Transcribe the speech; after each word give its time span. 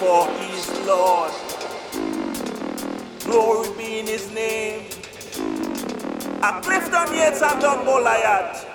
For 0.00 0.28
He 0.38 0.56
is 0.56 0.86
Lord. 0.86 1.30
Glory 3.20 3.68
be 3.76 3.98
in 4.00 4.06
His 4.06 4.30
name. 4.32 4.86
A 6.42 6.60
Clifton 6.62 7.14
Yates 7.14 7.42
and 7.42 7.60
Don 7.60 7.84
Goliath. 7.84 8.65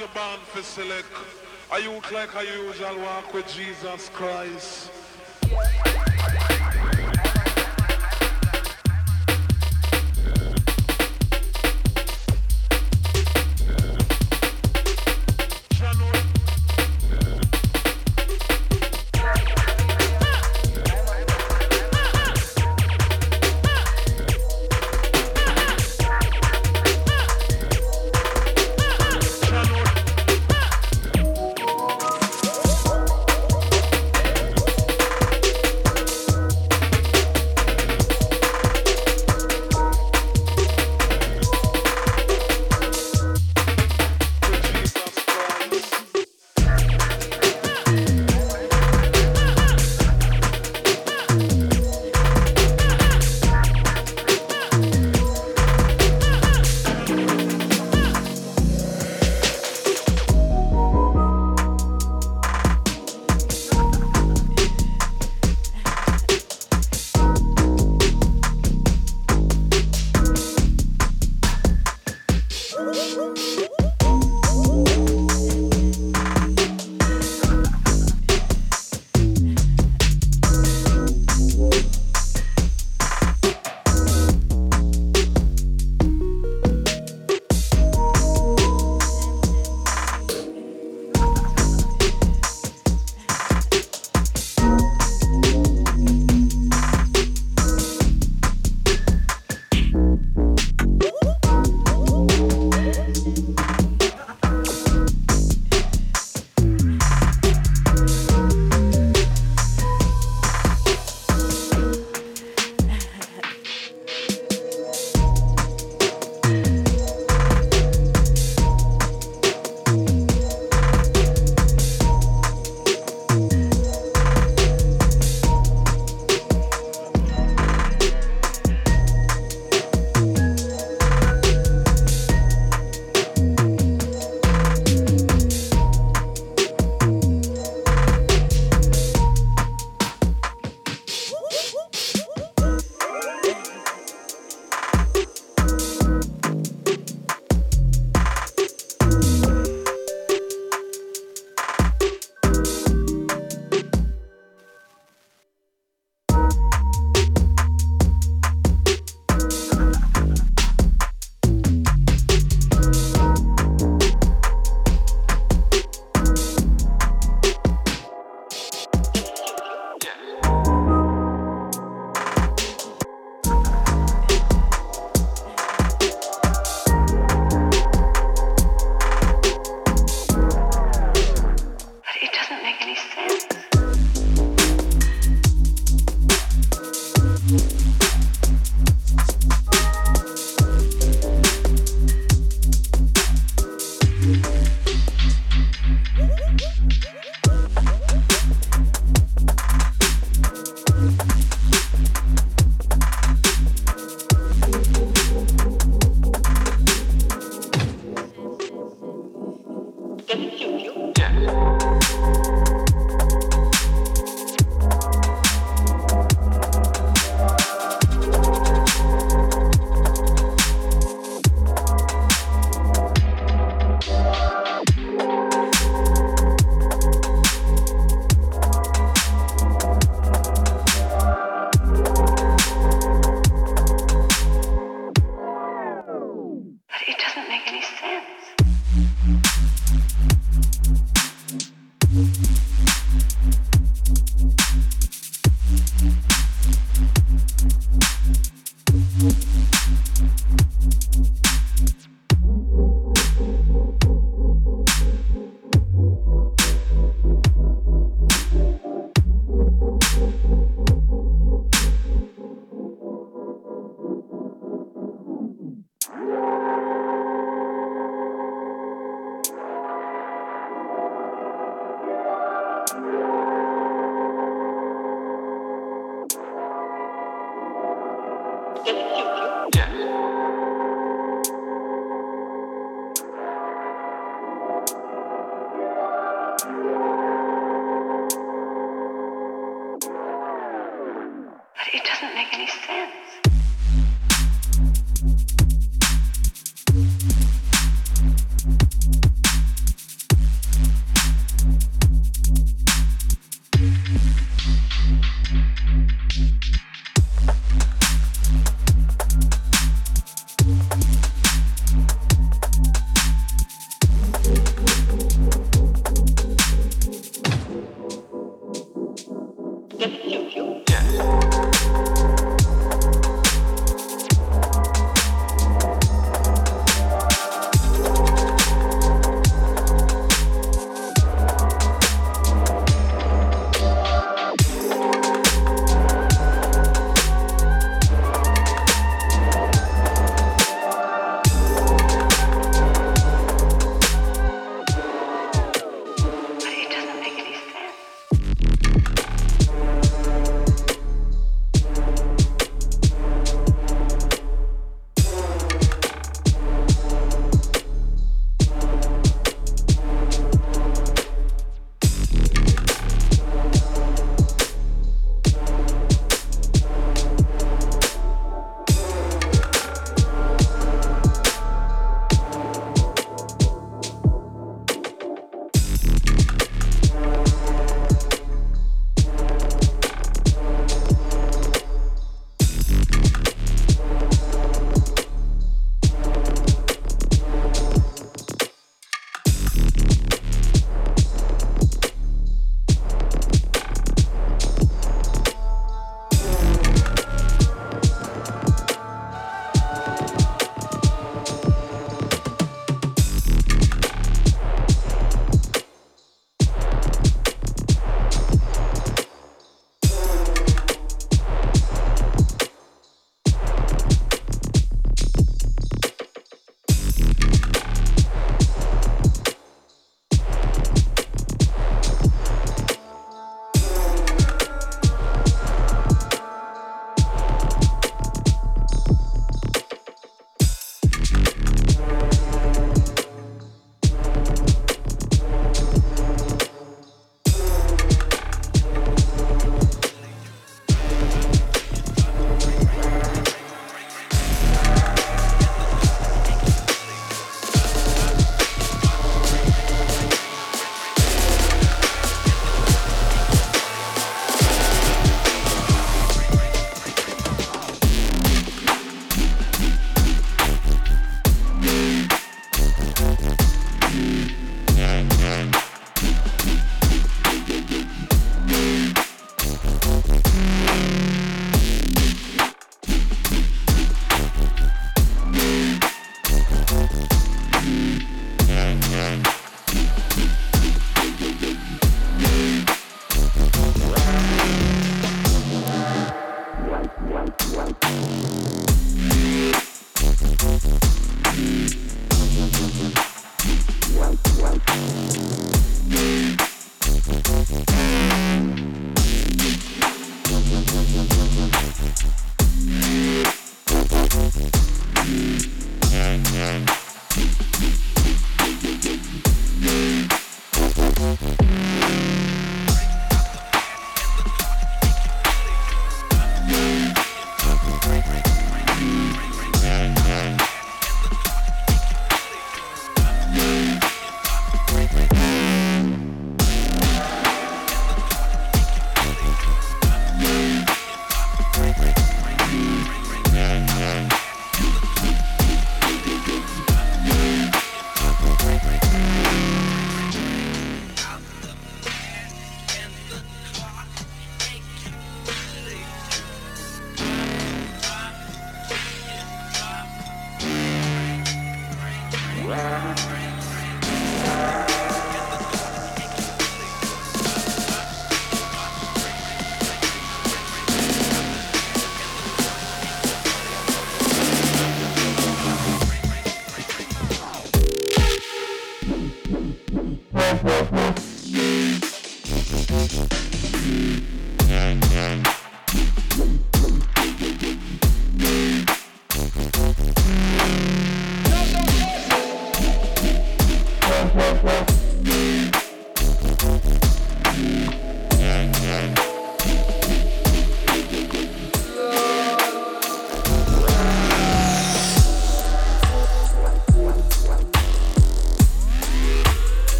you're 0.00 0.08
bound 0.14 0.40
for 0.40 0.62
select. 0.62 1.12
A 1.72 1.78
youth 1.78 2.10
like 2.10 2.34
a 2.34 2.42
usual 2.42 2.98
walk 3.00 3.34
with 3.34 3.46
Jesus 3.46 4.08
Christ. 4.14 4.79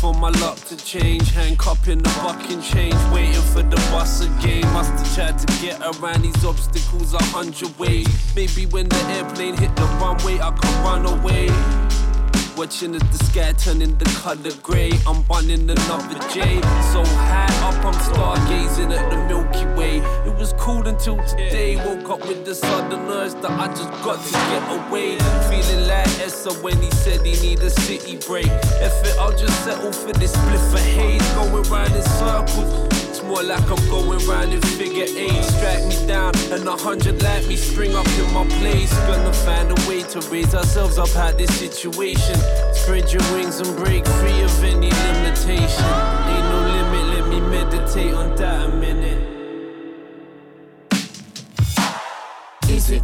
For 0.00 0.14
my 0.14 0.30
luck 0.40 0.56
to 0.56 0.76
change. 0.76 1.30
Handcuff 1.32 1.88
in 1.88 1.98
the 1.98 2.08
fucking 2.08 2.62
change. 2.62 2.94
Waiting 3.12 3.42
for 3.52 3.62
the 3.62 3.76
bus 3.90 4.20
again. 4.22 4.62
Must 4.72 4.90
have 4.92 5.14
tried 5.14 5.38
to 5.38 5.46
get 5.60 5.80
around 5.80 6.22
these 6.22 6.44
obstacles 6.44 7.14
a 7.14 7.22
hundred 7.24 7.76
ways. 7.78 8.08
Maybe 8.34 8.66
when 8.66 8.88
the 8.88 9.02
airplane 9.16 9.56
hit 9.56 9.74
the 9.76 9.84
runway, 10.00 10.38
I 10.40 10.50
could 10.52 10.76
run 10.86 11.06
away. 11.06 11.48
Watching 12.56 12.94
as 12.94 13.02
the 13.16 13.24
sky 13.24 13.52
turning 13.52 13.96
the 13.98 14.04
color 14.22 14.54
grey. 14.62 14.92
I'm 15.06 15.22
bunning 15.22 15.68
another 15.70 16.18
J. 16.32 16.60
So 16.92 17.04
high 17.04 17.46
up, 17.66 17.78
I'm 17.84 17.94
stargazing 18.10 18.90
at 18.96 19.10
the 19.10 19.16
Milky 19.28 19.64
was 20.38 20.52
cool 20.54 20.86
until 20.86 21.16
today. 21.24 21.76
Woke 21.76 22.10
up 22.10 22.28
with 22.28 22.44
the 22.44 22.54
sudden 22.54 23.00
urge 23.08 23.32
that 23.42 23.50
I 23.50 23.66
just 23.68 23.90
got 24.04 24.24
to 24.24 24.32
get 24.32 24.88
away. 24.88 25.18
Feeling 25.50 25.88
like 25.88 26.06
Essa 26.20 26.52
when 26.62 26.80
he 26.80 26.90
said 26.92 27.26
he 27.26 27.32
need 27.42 27.60
a 27.60 27.70
city 27.70 28.16
break. 28.26 28.46
If 28.46 28.94
it, 29.06 29.16
I'll 29.18 29.36
just 29.36 29.64
settle 29.64 29.92
for 29.92 30.12
this 30.12 30.34
spliff 30.36 30.74
of 30.74 30.80
haze. 30.80 31.26
Going 31.34 31.62
round 31.64 31.94
in 31.94 32.02
circles. 32.02 32.88
It's 33.08 33.22
more 33.22 33.42
like 33.42 33.68
I'm 33.68 33.88
going 33.90 34.24
round 34.28 34.52
in 34.52 34.60
figure 34.78 35.06
eight. 35.08 35.42
Strike 35.42 35.86
me 35.86 36.06
down, 36.06 36.32
and 36.52 36.66
a 36.68 36.76
hundred 36.76 37.20
like 37.20 37.46
me 37.48 37.56
spring 37.56 37.96
up 37.96 38.06
in 38.06 38.32
my 38.32 38.46
place. 38.60 38.94
Gonna 39.10 39.32
find 39.32 39.70
a 39.72 39.88
way 39.88 40.02
to 40.02 40.20
raise 40.30 40.54
ourselves 40.54 40.98
up 40.98 41.14
out 41.16 41.36
this 41.36 41.52
situation. 41.58 42.38
Spread 42.72 43.12
your 43.12 43.22
wings 43.32 43.58
and 43.58 43.76
break 43.76 44.06
free 44.06 44.40
of 44.42 44.62
any 44.62 44.90
limitation. 44.90 45.90
Ain't 46.30 46.46
no 46.52 46.58
limit, 46.76 47.04
let 47.16 47.28
me 47.28 47.40
meditate 47.40 48.14
on 48.14 48.36
that 48.36 48.66
a 48.66 48.76
minute. 48.76 49.17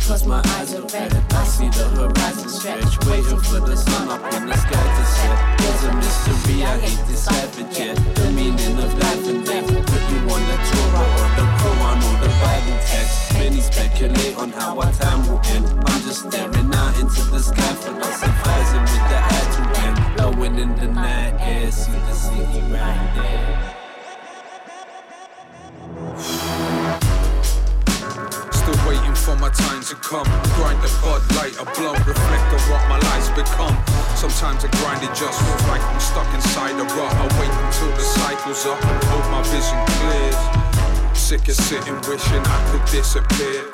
Close 0.04 0.26
my 0.26 0.42
eyes 0.56 0.74
are 0.74 0.82
red. 0.92 1.16
I 1.32 1.44
see 1.44 1.68
the 1.70 1.88
horizon 1.96 2.48
stretch. 2.50 2.92
Waiting 3.06 3.40
for 3.40 3.60
the 3.60 3.74
sun 3.74 4.06
up 4.10 4.20
in 4.34 4.44
the 4.44 4.54
sky 4.54 4.84
to 4.96 5.04
set. 5.16 5.58
There's 5.58 5.84
a 5.84 5.96
mystery, 5.96 6.62
I 6.62 6.76
hate 6.76 7.06
this 7.08 7.24
savage 7.24 7.78
yet. 7.78 7.96
The 8.14 8.30
meaning 8.32 8.76
of 8.84 8.92
life 8.98 9.26
and 9.26 9.46
death. 9.46 9.66
Put 9.66 10.02
you 10.12 10.20
on 10.28 10.42
the 10.44 10.56
Torah 10.68 11.08
or 11.08 11.28
the 11.40 11.46
Quran 11.56 11.98
or 12.04 12.16
the 12.20 12.32
Bible 12.36 12.78
text. 12.84 13.32
Many 13.32 13.60
speculate 13.62 14.36
on 14.36 14.50
how 14.50 14.78
our 14.78 14.92
time 14.92 15.26
will 15.26 15.40
end. 15.56 15.72
I'm 15.88 16.00
just 16.02 16.28
staring 16.28 16.74
out 16.74 17.00
into 17.00 17.22
the 17.32 17.38
sky 17.38 17.72
surprising 17.72 18.82
with 18.82 19.04
the 19.08 19.20
end. 19.88 20.16
Blowing 20.16 20.58
in 20.58 20.76
the 20.76 20.88
night 20.88 21.34
air, 21.40 21.72
see 21.72 21.92
the 21.92 22.12
city 22.12 22.60
right 22.70 23.12
there. 23.16 23.83
My 29.44 29.50
time 29.50 29.82
to 29.82 29.94
come. 29.96 30.24
Grind 30.56 30.80
the 30.80 30.88
bud 31.04 31.20
light, 31.36 31.52
a 31.60 31.64
blunt, 31.76 32.00
reflect 32.08 32.48
on 32.56 32.62
what 32.72 32.80
my 32.88 32.96
life's 33.12 33.28
become. 33.36 33.76
Sometimes 34.16 34.64
I 34.64 34.72
grind 34.80 35.04
it 35.04 35.12
just 35.12 35.36
feels 35.36 35.64
like 35.68 35.84
I'm 35.84 36.00
stuck 36.00 36.28
inside 36.32 36.80
a 36.80 36.86
rut. 36.96 37.12
I 37.12 37.26
wait 37.36 37.52
until 37.52 37.92
the 37.92 38.06
cycle's 38.16 38.64
up 38.64 38.80
and 38.80 39.04
hope 39.04 39.26
my 39.28 39.42
vision 39.52 39.80
clears. 40.00 40.40
Sick 41.12 41.44
of 41.52 41.56
sitting, 41.56 42.00
wishing 42.08 42.40
I 42.40 42.58
could 42.72 42.86
disappear. 42.88 43.68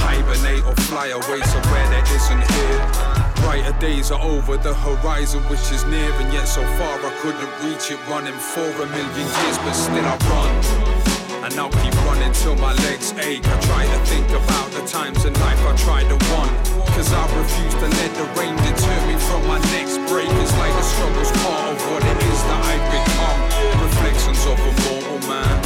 Hibernate 0.00 0.64
or 0.64 0.76
fly 0.88 1.08
away 1.12 1.40
somewhere 1.52 1.86
that 1.92 2.08
isn't 2.16 2.44
here. 2.56 2.80
Brighter 3.44 3.76
days 3.78 4.10
are 4.10 4.22
over 4.22 4.56
the 4.56 4.72
horizon, 4.72 5.42
which 5.52 5.66
is 5.70 5.84
near, 5.84 6.12
and 6.16 6.32
yet 6.32 6.48
so 6.48 6.62
far 6.80 6.96
I 6.96 7.12
couldn't 7.20 7.52
reach 7.60 7.90
it. 7.92 8.00
Running 8.08 8.40
for 8.40 8.64
a 8.64 8.86
million 8.88 9.28
years, 9.44 9.58
but 9.68 9.74
still 9.74 10.00
I 10.00 10.16
run. 10.32 10.79
And 11.42 11.54
I'll 11.58 11.72
keep 11.80 11.94
running 12.04 12.32
till 12.32 12.54
my 12.56 12.74
legs 12.84 13.12
ache. 13.16 13.40
I 13.40 13.56
try 13.64 13.84
to 13.88 13.98
think 14.04 14.28
about 14.28 14.70
the 14.76 14.84
times 14.86 15.24
in 15.24 15.32
life 15.40 15.60
I 15.64 15.74
tried 15.76 16.08
to 16.12 16.18
want. 16.32 16.52
Cause 16.92 17.12
I 17.16 17.24
refuse 17.32 17.74
to 17.80 17.88
let 17.88 18.12
the 18.12 18.28
rain 18.36 18.54
deter 18.60 18.98
me 19.08 19.16
from 19.24 19.40
my 19.48 19.58
next 19.72 19.96
break. 20.12 20.28
It's 20.28 20.52
like 20.60 20.74
the 20.76 20.84
struggle's 20.84 21.32
part 21.40 21.64
of 21.72 21.80
what 21.88 22.04
it 22.04 22.18
is 22.28 22.40
that 22.44 22.60
I've 22.60 22.86
become. 22.92 23.40
Reflections 23.88 24.42
of 24.44 24.60
a 24.60 24.72
mortal 24.84 25.20
man. 25.32 25.56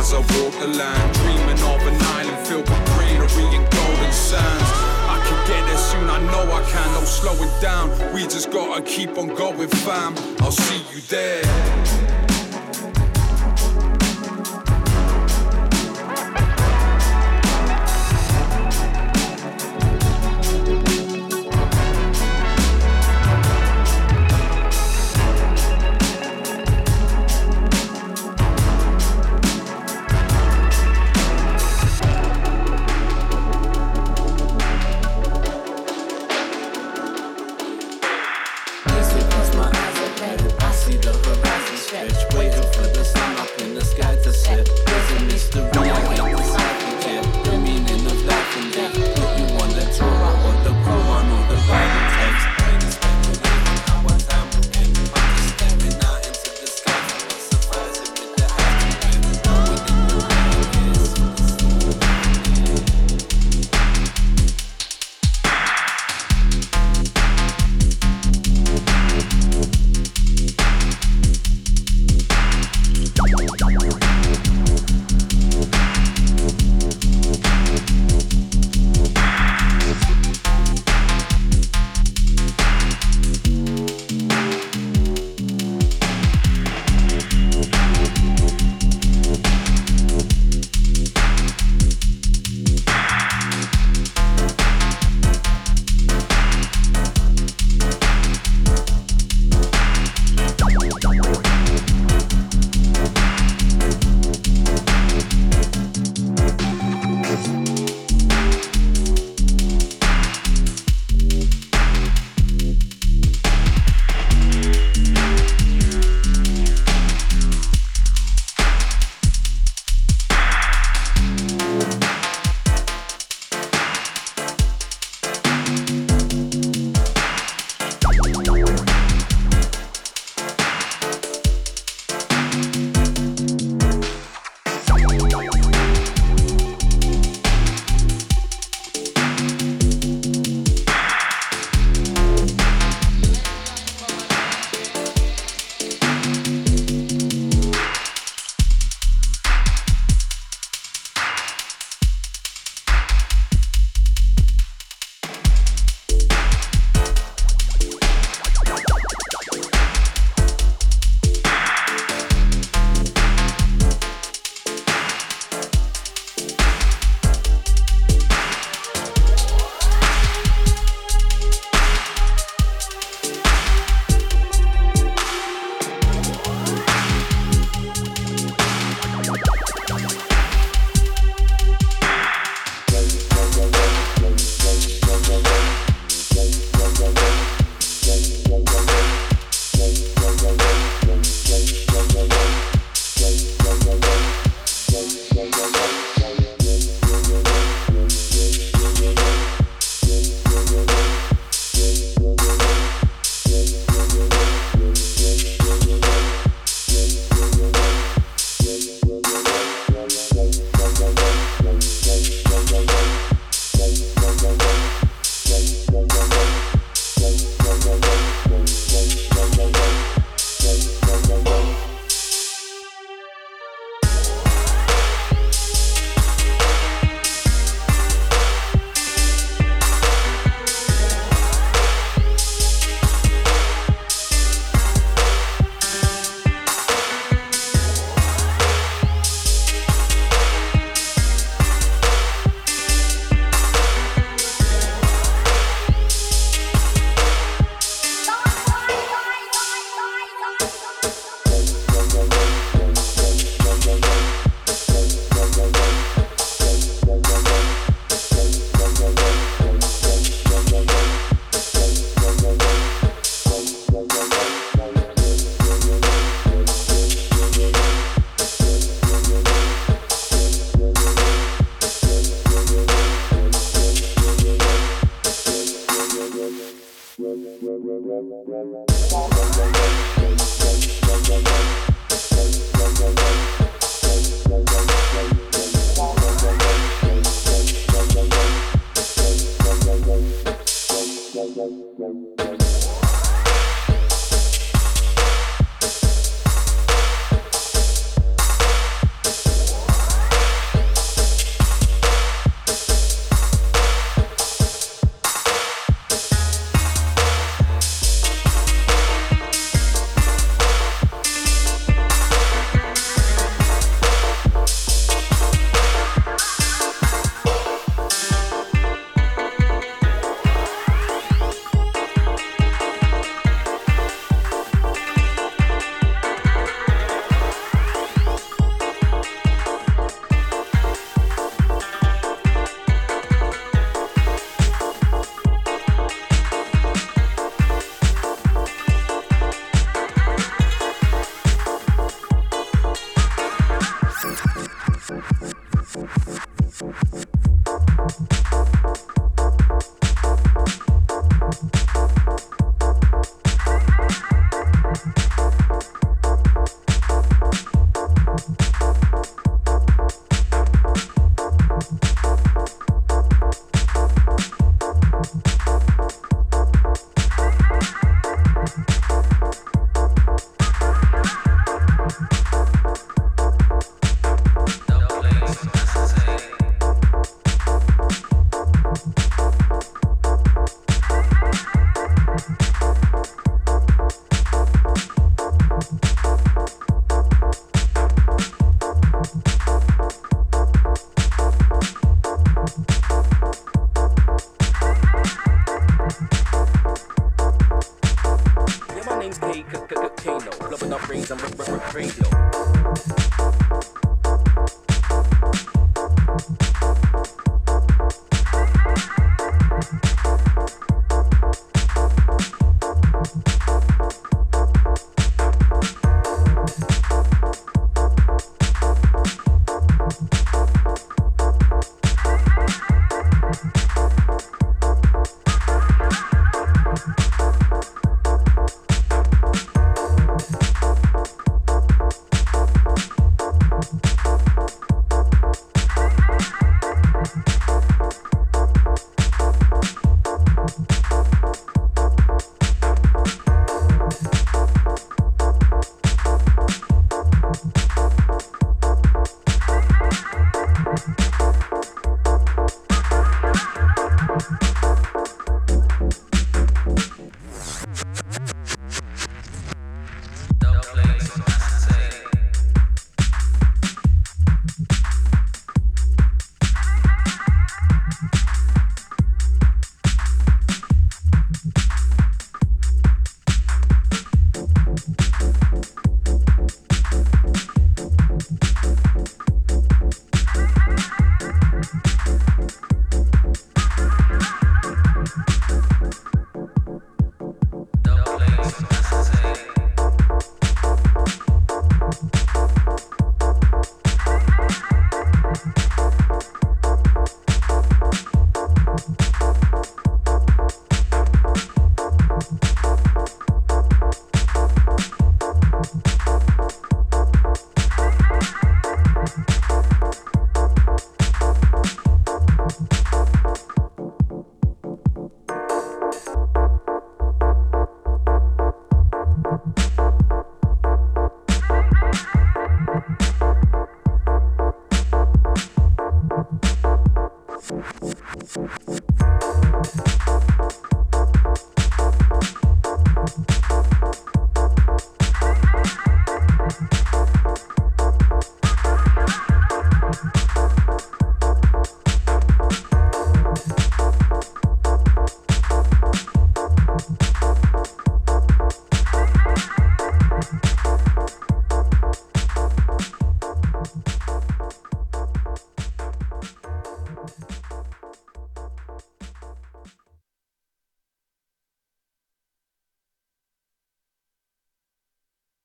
As 0.00 0.14
I 0.16 0.24
walk 0.40 0.56
the 0.56 0.72
land, 0.72 1.08
dreaming 1.20 1.60
of 1.68 1.80
an 1.84 2.00
island 2.16 2.40
filled 2.48 2.64
with 2.64 2.84
greenery 2.96 3.44
and 3.60 3.66
golden 3.68 4.12
sands. 4.12 4.70
I 5.04 5.20
can 5.20 5.36
get 5.44 5.60
there 5.68 5.76
soon, 5.76 6.08
I 6.08 6.18
know 6.32 6.48
I 6.48 6.64
can, 6.64 6.88
no 6.96 7.04
slowing 7.04 7.52
down. 7.60 7.92
We 8.14 8.22
just 8.22 8.50
gotta 8.50 8.80
keep 8.80 9.18
on 9.18 9.28
going, 9.34 9.68
fam. 9.68 10.16
I'll 10.40 10.50
see 10.50 10.80
you 10.94 11.00
there. 11.12 12.09